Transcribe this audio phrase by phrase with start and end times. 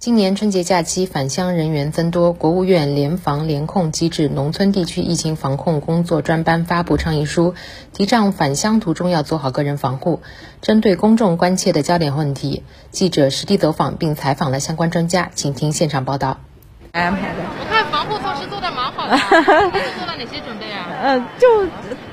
[0.00, 7.54] 今年春节假期返乡人员增多，国务院联防联控机制农村地区疫情防控工作专班发布倡议书，
[7.92, 10.22] 提倡返乡途中要做好个人防护。
[10.62, 16.38] 针对公众关切的焦点问题，记者实地走访并采访了相关专家，请听现场报道。
[16.92, 20.88] 安排的，我看防护措施做的蛮好的， 做了哪些准备啊？
[21.02, 21.66] 呃，就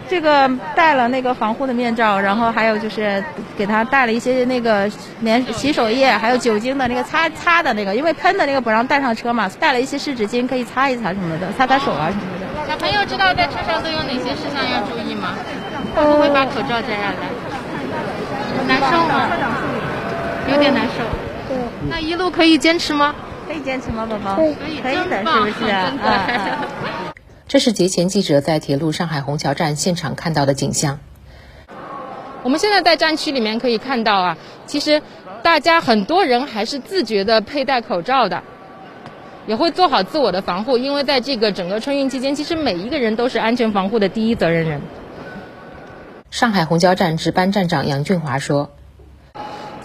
[0.09, 3.23] 这个戴了那个防护的面罩，然后还有就是
[3.57, 4.89] 给他带了一些那个
[5.19, 12.47] 免洗手液，还有酒精的那个擦擦的那个，因为喷的那个不让带上车嘛，带了一些湿纸巾可以擦一擦什么的，擦擦手啊什么的。
[12.69, 15.33] 小朋友知道在车上都有哪些事项要注意吗？
[15.95, 17.27] 会不会把口罩摘下来？
[18.67, 19.29] 难受吗？
[20.51, 21.03] 有点难受。
[21.47, 21.57] 对。
[21.89, 23.13] 那一路可以坚持吗？
[23.47, 24.35] 可以坚持吗，宝宝？
[24.35, 25.71] 可以，可以的，是不是？
[25.71, 27.13] 啊。
[27.47, 30.99] 这是节前记者在铁路上海虹桥站现场看到的景象。
[32.43, 35.01] 我们现在在站区里面可以看到啊，其实
[35.43, 38.43] 大家很多人还是自觉的佩戴口罩的，
[39.45, 44.81] 也会做好自我的防护，因为在这个整个春运期间，其实每一个人都是安全防护的第一责任人。
[46.29, 48.71] 上海虹桥站值班站长杨俊华说。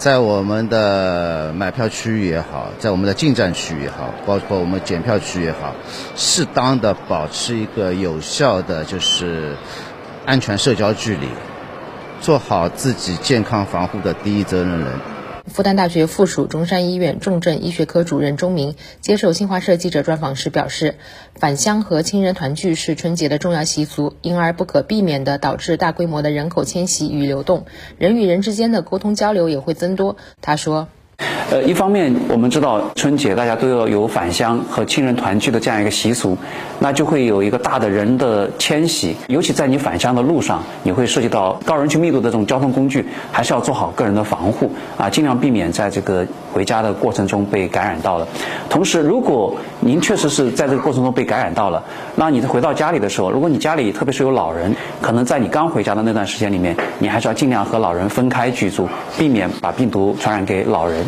[0.03, 5.73] 在我们的买票区域也好，在我们的进站区域也好，包括我们检票区也好，
[6.17, 9.55] 适当的保持一个有效的就是
[10.25, 11.29] 安全社交距离，
[12.19, 14.87] 做好自己健康防护的第一责任人。
[15.45, 20.95] 复旦大学附属中山医院重症医学科主任钟明接受新华社记者专访时表示，
[21.35, 27.65] 返乡和亲人团聚是春节的重要习俗，因而不可避免地导致大规模的人口迁徙与流动，
[27.97, 30.15] 人与人之间的沟通交流也会增多。
[30.41, 30.87] 他说。
[31.51, 36.37] 呃，一方面我们知道春节大家都要有返乡和亲人团聚的这样一个习俗，
[36.79, 48.27] 那就会有一个大的人的迁徙，尤其在你返乡的路上，你会涉及到高人群密度的这种交通工具，还是要做好个人的防护啊，尽量避免在这个回家的过程中被感染到了。
[48.69, 51.83] 同时，如果您确实是在这个过程中被感染到了，
[52.15, 61.05] 那你回到家里的时候，如果你家里特别是有老人，可能在你刚回家的那段时间里面，你还是要尽量和老人分开居住，避免把病毒传染给老人。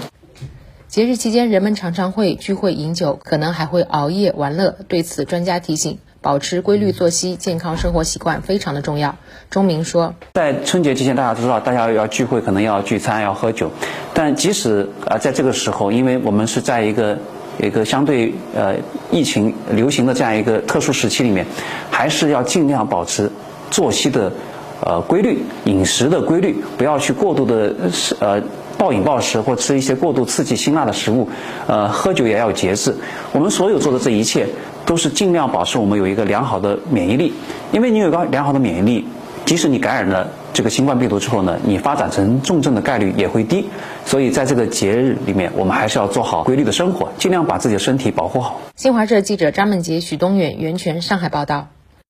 [0.95, 4.77] 节日期间，人们常常会聚会饮酒，可能还会熬夜玩乐。
[4.87, 9.17] 对此，专家提醒，保持规律作息、健康生活习惯非常的重要。
[9.49, 13.69] 钟明说，在春节期间，大家都知道，大家要聚会，可能要聚餐、要喝酒。
[14.13, 17.17] 但即使啊，在这个时候，因为我们是在一个
[17.61, 18.75] 一个相对呃
[19.11, 21.45] 疫情流行的这样一个特殊时期里面，
[21.91, 23.29] 还是要尽量保持
[23.69, 24.31] 作息的
[24.79, 27.75] 呃规律、饮食的规律，不要去过度的
[28.21, 28.41] 呃。
[28.77, 31.29] 暴饮暴食或吃一些过度刺激辛辣的食物，
[31.67, 32.95] 呃，喝酒也要节制。
[33.31, 34.47] 我们所有做的这一切，
[34.85, 37.33] 都是尽量保持我们有一个良好的免疫力。
[37.71, 39.05] 因为你有个良好的免疫力，
[39.45, 43.65] 即使你感染了这个新冠病毒之后呢，你发展成重症的概率也会低。
[44.05, 48.59] 所以在这个节日里面，我们还是要做好规律的生活，尽量把自己的身体保护好。
[48.75, 51.74] 新华社记者张梦杰、许东远、袁泉上海报道。